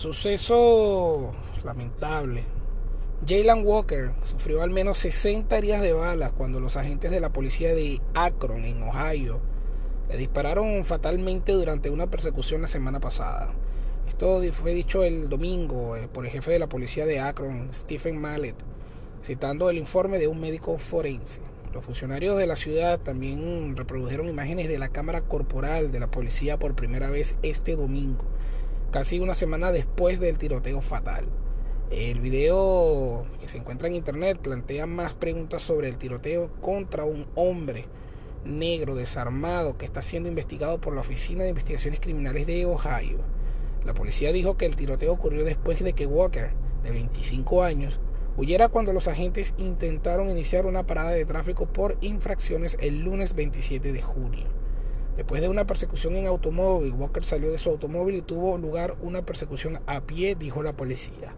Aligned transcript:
Suceso 0.00 1.30
lamentable. 1.62 2.44
Jalen 3.28 3.66
Walker 3.66 4.12
sufrió 4.22 4.62
al 4.62 4.70
menos 4.70 4.96
60 4.96 5.58
heridas 5.58 5.82
de 5.82 5.92
balas 5.92 6.32
cuando 6.32 6.58
los 6.58 6.78
agentes 6.78 7.10
de 7.10 7.20
la 7.20 7.34
policía 7.34 7.74
de 7.74 8.00
Akron, 8.14 8.64
en 8.64 8.82
Ohio, 8.82 9.40
le 10.08 10.16
dispararon 10.16 10.86
fatalmente 10.86 11.52
durante 11.52 11.90
una 11.90 12.06
persecución 12.06 12.62
la 12.62 12.66
semana 12.66 12.98
pasada. 12.98 13.52
Esto 14.08 14.40
fue 14.54 14.72
dicho 14.72 15.04
el 15.04 15.28
domingo 15.28 15.96
eh, 15.96 16.08
por 16.10 16.24
el 16.24 16.32
jefe 16.32 16.52
de 16.52 16.60
la 16.60 16.70
policía 16.70 17.04
de 17.04 17.20
Akron, 17.20 17.68
Stephen 17.70 18.18
Mallet, 18.18 18.56
citando 19.22 19.68
el 19.68 19.76
informe 19.76 20.18
de 20.18 20.28
un 20.28 20.40
médico 20.40 20.78
forense. 20.78 21.42
Los 21.74 21.84
funcionarios 21.84 22.38
de 22.38 22.46
la 22.46 22.56
ciudad 22.56 22.98
también 23.00 23.76
reprodujeron 23.76 24.30
imágenes 24.30 24.66
de 24.66 24.78
la 24.78 24.88
cámara 24.88 25.20
corporal 25.20 25.92
de 25.92 26.00
la 26.00 26.10
policía 26.10 26.58
por 26.58 26.74
primera 26.74 27.10
vez 27.10 27.36
este 27.42 27.76
domingo, 27.76 28.24
casi 28.90 29.20
una 29.20 29.34
semana 29.34 29.70
después 29.70 30.18
del 30.18 30.38
tiroteo 30.38 30.80
fatal. 30.80 31.26
El 31.90 32.20
video 32.20 33.24
que 33.40 33.48
se 33.48 33.58
encuentra 33.58 33.88
en 33.88 33.94
internet 33.94 34.38
plantea 34.38 34.86
más 34.86 35.14
preguntas 35.14 35.62
sobre 35.62 35.88
el 35.88 35.96
tiroteo 35.96 36.50
contra 36.60 37.04
un 37.04 37.26
hombre 37.34 37.86
negro 38.44 38.94
desarmado 38.94 39.76
que 39.76 39.84
está 39.84 40.02
siendo 40.02 40.28
investigado 40.28 40.80
por 40.80 40.94
la 40.94 41.02
Oficina 41.02 41.44
de 41.44 41.50
Investigaciones 41.50 42.00
Criminales 42.00 42.46
de 42.46 42.66
Ohio. 42.66 43.18
La 43.84 43.94
policía 43.94 44.32
dijo 44.32 44.56
que 44.56 44.66
el 44.66 44.76
tiroteo 44.76 45.12
ocurrió 45.12 45.44
después 45.44 45.82
de 45.82 45.92
que 45.92 46.06
Walker, 46.06 46.50
de 46.82 46.90
25 46.90 47.62
años, 47.62 48.00
huyera 48.36 48.68
cuando 48.68 48.92
los 48.92 49.08
agentes 49.08 49.54
intentaron 49.58 50.30
iniciar 50.30 50.66
una 50.66 50.86
parada 50.86 51.10
de 51.10 51.24
tráfico 51.24 51.66
por 51.66 51.96
infracciones 52.00 52.76
el 52.80 53.00
lunes 53.00 53.34
27 53.34 53.92
de 53.92 54.02
junio. 54.02 54.46
Después 55.20 55.42
de 55.42 55.50
una 55.50 55.66
persecución 55.66 56.16
en 56.16 56.26
automóvil, 56.26 56.94
Walker 56.94 57.22
salió 57.22 57.52
de 57.52 57.58
su 57.58 57.68
automóvil 57.68 58.16
y 58.16 58.22
tuvo 58.22 58.56
lugar 58.56 58.96
una 59.02 59.20
persecución 59.20 59.78
a 59.86 60.00
pie, 60.00 60.34
dijo 60.34 60.62
la 60.62 60.72
policía. 60.72 61.34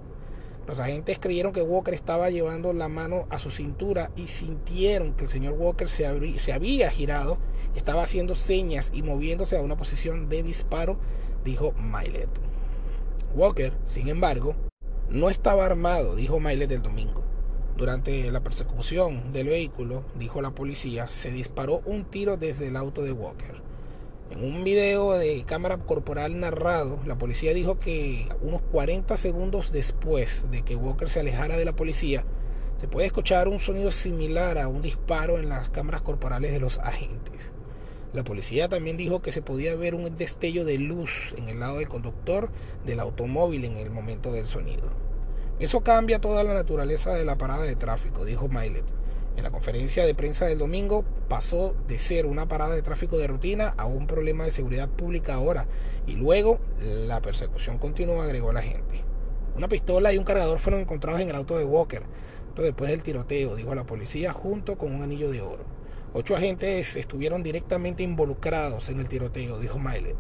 Los 0.69 0.79
agentes 0.79 1.19
creyeron 1.19 1.53
que 1.53 1.63
Walker 1.63 1.93
estaba 1.93 2.31
llevando 2.31 2.73
la 2.73 2.87
mano 2.87 3.27
a 3.29 3.41
su 3.41 3.51
cintura 3.51 4.13
y 4.15 4.29
sintieron 4.29 5.15
que 5.15 5.25
el 5.25 5.29
señor 5.29 5.55
Walker 5.55 5.89
se, 5.89 6.07
había 6.07 6.91
girado, 6.93 7.39
estaba 7.75 8.05
haciendo 8.05 8.37
señas 8.37 8.93
y 8.95 9.03
moviéndose 9.03 9.57
a 9.57 9.63
una 9.63 9.77
posición 9.77 10.29
de 10.29 10.45
disparo, 10.45 10.97
dijo 11.45 11.73
Milet. 11.73 12.31
Walker, 13.35 13.73
sin 13.85 14.07
embargo, 14.07 14.55
no 15.11 15.29
estaba 15.29 15.67
armado, 15.67 16.15
dijo 16.15 16.39
Milet 16.39 16.71
el 16.71 16.83
domingo. 16.83 17.25
Durante 17.77 18.31
la 18.31 18.45
persecución 18.45 19.33
del 19.33 19.49
vehículo, 19.49 20.05
dijo 20.15 20.41
la 20.41 20.53
policía, 20.53 21.09
se 21.09 21.33
disparó 21.33 21.83
un 21.85 22.05
tiro 22.05 22.37
desde 22.37 22.69
el 22.69 22.77
auto 22.77 23.03
de 23.03 23.11
Walker. 23.11 23.72
En 24.33 24.43
un 24.45 24.65
video 24.65 25.13
de 25.13 25.45
cámara 25.45 25.77
corporal 25.77 26.41
narrado, 26.41 26.99
la 27.05 27.19
policía 27.19 27.53
dijo 27.53 27.79
que 27.79 28.29
unos 28.41 28.63
40 28.63 29.15
segundos 29.19 29.73
después 29.73 30.47
de 30.51 30.63
que 30.63 30.75
Walker 30.75 31.11
se 31.11 31.21
alejara 31.21 31.59
de 31.59 31.67
la 31.67 31.77
policía, 31.77 32.25
se 32.77 32.89
puede 32.89 33.07
escuchar 33.07 33.47
un 33.47 33.59
sonido 33.59 33.91
similar 33.91 34.57
a 34.57 34.69
un 34.69 34.81
disparo 34.81 35.39
en 35.39 35.51
las 35.51 35.69
cámaras 35.69 36.01
corporales 36.01 36.51
de 36.51 36.61
los 36.61 36.79
agentes. 36.79 37.53
La 38.15 38.25
policía 38.25 38.71
también 38.71 38.97
dijo 38.97 39.21
que 39.21 39.33
se 39.33 39.43
podía 39.43 39.77
ver 39.77 39.95
un 39.95 40.17
destello 40.17 40.65
de 40.65 40.79
luz 40.79 41.35
en 41.37 41.51
el 41.51 41.61
lado 41.61 41.77
del 41.77 41.89
conductor 41.91 42.49
del 42.87 43.01
automóvil 43.01 43.67
en 43.67 43.77
el 43.77 43.91
momento 43.91 44.33
del 44.33 44.47
sonido. 44.47 44.85
Eso 45.61 45.83
cambia 45.83 46.23
toda 46.23 46.43
la 46.43 46.55
naturaleza 46.55 47.13
de 47.13 47.27
la 47.27 47.37
parada 47.37 47.65
de 47.65 47.77
tráfico, 47.77 48.25
dijo 48.25 48.49
Milet. 48.49 48.87
En 49.37 49.45
la 49.45 49.51
conferencia 49.51 50.05
de 50.05 50.15
prensa 50.15 50.47
del 50.47 50.59
domingo 50.59 51.05
pasó 51.29 51.75
de 51.89 51.99
ser 51.99 52.27
una 52.27 52.49
parada 52.49 52.75
de 52.75 52.83
tráfico 52.83 53.19
de 53.19 53.27
rutina 53.27 53.69
a 53.77 53.87
un 53.87 54.07
problema 54.07 54.45
de 54.45 54.51
seguridad 54.51 54.89
pública 54.89 55.35
ahora 55.35 55.67
y 56.07 56.13
luego 56.13 56.59
la 56.81 57.21
persecución 57.23 57.79
continua, 57.79 58.25
agregó 58.25 58.53
la 58.53 58.63
gente. 58.63 59.03
Una 59.57 59.69
pistola 59.69 60.13
y 60.13 60.19
un 60.19 60.25
cargador 60.25 60.59
fueron 60.59 60.81
encontrados 60.81 61.21
en 61.21 61.31
el 61.31 61.37
auto 61.37 61.59
de 61.59 61.65
Walker 61.65 62.03
después 62.61 62.91
del 62.91 63.03
tiroteo, 63.03 63.57
dijo 63.57 63.75
la 63.75 63.85
policía, 63.85 64.33
junto 64.33 64.77
con 64.77 64.95
un 64.95 65.03
anillo 65.03 65.31
de 65.31 65.41
oro. 65.41 65.65
Ocho 66.13 66.37
agentes 66.37 66.97
estuvieron 66.97 67.43
directamente 67.43 68.03
involucrados 68.03 68.91
en 68.91 69.01
el 69.01 69.09
tiroteo, 69.09 69.59
dijo 69.59 69.79
Milet, 69.79 70.17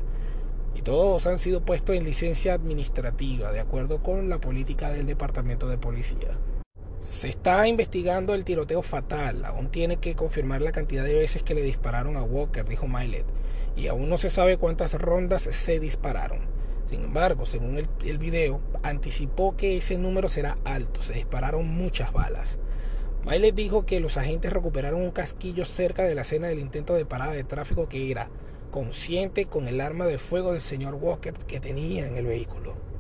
y 0.75 0.81
todos 0.81 1.27
han 1.27 1.39
sido 1.39 1.61
puestos 1.61 1.95
en 1.95 2.05
licencia 2.05 2.55
administrativa, 2.55 3.53
de 3.53 3.61
acuerdo 3.61 4.03
con 4.03 4.31
la 4.31 4.39
política 4.39 4.91
del 4.91 5.05
Departamento 5.05 5.69
de 5.69 5.77
Policía. 5.77 6.39
Se 7.03 7.29
está 7.29 7.67
investigando 7.67 8.33
el 8.33 8.45
tiroteo 8.45 8.81
fatal. 8.81 9.45
Aún 9.45 9.73
tiene 9.73 9.97
que 9.97 10.15
confirmar 10.15 10.63
la 10.63 10.71
cantidad 10.71 11.03
de 11.03 11.15
veces 11.15 11.43
que 11.43 11.53
le 11.53 11.63
dispararon 11.63 12.17
a 12.17 12.23
Walker, 12.23 12.65
dijo 12.65 12.87
Milet. 12.87 13.27
Y 13.75 13.89
aún 13.89 14.09
no 14.09 14.19
se 14.19 14.31
sabe 14.31 14.57
cuántas 14.57 14.95
rondas 14.95 15.43
se 15.43 15.81
dispararon. 15.81 16.43
Sin 16.85 17.03
embargo, 17.03 17.45
según 17.45 17.77
el, 17.77 18.19
video, 18.19 18.61
anticipó 18.85 19.57
que 19.57 19.77
ese 19.77 19.99
número 19.99 20.29
será 20.29 20.59
alto. 20.65 21.03
Se 21.03 21.15
dispararon 21.15 21.67
muchas 21.67 22.13
balas. 22.13 22.61
Milet 23.27 23.57
dijo 23.57 23.85
que 23.85 23.99
los 23.99 24.17
agentes 24.17 24.53
recuperaron 24.53 25.03
un 25.03 25.11
casquillo 25.11 25.65
cerca 25.65 26.05
de 26.05 26.15
la 26.15 26.23
escena 26.23 26.47
del 26.47 26.61
intento 26.61 26.95
de 26.95 27.05
parada 27.05 27.33
de 27.33 27.43
tráfico 27.43 27.89
que 27.89 28.13
era 28.13 28.29
consciente 28.71 29.47
con 29.47 29.67
el 29.67 29.81
arma 29.81 30.07
de 30.07 30.19
fuego 30.19 30.53
del 30.53 30.63
señor 30.63 30.95
Walker 30.95 31.35
que 31.49 31.59
tenía 31.59 32.07
en 32.07 32.17
el 32.17 32.27
vehículo. 32.27 32.92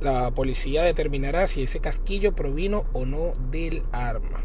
La 0.00 0.30
policía 0.30 0.84
determinará 0.84 1.48
si 1.48 1.64
ese 1.64 1.80
casquillo 1.80 2.32
provino 2.32 2.84
o 2.92 3.04
no 3.04 3.32
del 3.50 3.82
arma. 3.90 4.44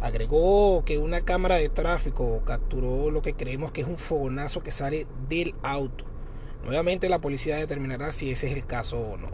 Agregó 0.00 0.84
que 0.86 0.96
una 0.96 1.20
cámara 1.20 1.56
de 1.56 1.68
tráfico 1.68 2.40
capturó 2.46 3.10
lo 3.10 3.20
que 3.20 3.34
creemos 3.34 3.72
que 3.72 3.82
es 3.82 3.86
un 3.86 3.98
fogonazo 3.98 4.62
que 4.62 4.70
sale 4.70 5.06
del 5.28 5.54
auto. 5.62 6.06
Nuevamente 6.64 7.10
la 7.10 7.20
policía 7.20 7.56
determinará 7.56 8.10
si 8.10 8.30
ese 8.30 8.50
es 8.50 8.56
el 8.56 8.64
caso 8.64 8.98
o 8.98 9.18
no. 9.18 9.28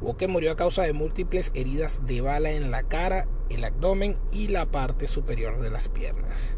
Walker 0.00 0.28
murió 0.28 0.52
a 0.52 0.56
causa 0.56 0.82
de 0.82 0.92
múltiples 0.92 1.50
heridas 1.54 2.06
de 2.06 2.20
bala 2.20 2.52
en 2.52 2.70
la 2.70 2.84
cara, 2.84 3.26
el 3.48 3.64
abdomen 3.64 4.16
y 4.30 4.46
la 4.46 4.66
parte 4.66 5.08
superior 5.08 5.60
de 5.60 5.70
las 5.70 5.88
piernas. 5.88 6.54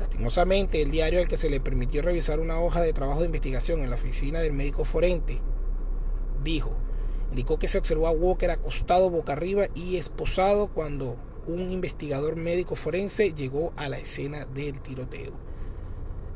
Lastimosamente, 0.00 0.82
el 0.82 0.90
diario 0.90 1.20
al 1.20 1.28
que 1.28 1.36
se 1.36 1.50
le 1.50 1.60
permitió 1.60 2.02
revisar 2.02 2.40
una 2.40 2.58
hoja 2.58 2.80
de 2.80 2.92
trabajo 2.92 3.20
de 3.20 3.26
investigación 3.26 3.80
en 3.80 3.90
la 3.90 3.96
oficina 3.96 4.40
del 4.40 4.54
médico 4.54 4.84
forense 4.84 5.40
dijo, 6.44 6.70
indicó 7.30 7.58
que 7.58 7.66
se 7.66 7.78
observó 7.78 8.06
a 8.06 8.12
Walker 8.12 8.50
acostado 8.50 9.10
boca 9.10 9.32
arriba 9.32 9.66
y 9.74 9.96
esposado 9.96 10.68
cuando 10.68 11.16
un 11.46 11.72
investigador 11.72 12.36
médico 12.36 12.76
forense 12.76 13.32
llegó 13.32 13.72
a 13.76 13.88
la 13.88 13.98
escena 13.98 14.46
del 14.46 14.80
tiroteo. 14.80 15.32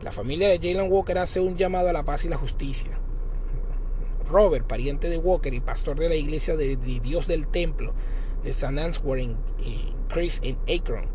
La 0.02 0.12
familia 0.12 0.48
de 0.48 0.58
Jalen 0.58 0.90
Walker 0.90 1.18
hace 1.18 1.40
un 1.40 1.56
llamado 1.56 1.88
a 1.88 1.92
la 1.92 2.04
paz 2.04 2.24
y 2.24 2.28
la 2.28 2.36
justicia. 2.36 2.98
Robert, 4.30 4.66
pariente 4.66 5.08
de 5.08 5.18
Walker 5.18 5.52
y 5.54 5.60
pastor 5.60 5.98
de 5.98 6.08
la 6.08 6.14
iglesia 6.14 6.56
de, 6.56 6.76
Dios 6.76 7.26
del 7.26 7.48
Templo 7.48 7.94
de 8.44 8.52
San 8.52 8.78
Answer 8.78 9.18
en, 9.18 9.36
Chris 10.08 10.40
en 10.42 10.58
Akron, 10.72 11.06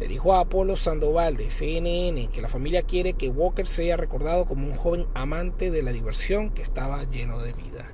le 0.00 0.08
dijo 0.08 0.34
a 0.34 0.40
Apolo 0.40 0.76
Sandoval 0.76 1.36
de 1.36 1.50
CNN 1.50 2.28
que 2.28 2.42
la 2.42 2.48
familia 2.48 2.82
quiere 2.82 3.12
que 3.12 3.28
Walker 3.28 3.66
sea 3.66 3.96
recordado 3.96 4.46
como 4.46 4.66
un 4.66 4.74
joven 4.74 5.06
amante 5.14 5.70
de 5.70 5.82
la 5.82 5.92
diversión 5.92 6.50
que 6.50 6.62
estaba 6.62 7.04
lleno 7.04 7.38
de 7.40 7.52
vida. 7.52 7.92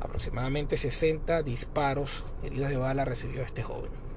Aproximadamente 0.00 0.76
60 0.76 1.42
disparos, 1.42 2.24
heridas 2.42 2.70
de 2.70 2.76
bala 2.76 3.04
recibió 3.04 3.42
este 3.42 3.62
joven. 3.62 4.07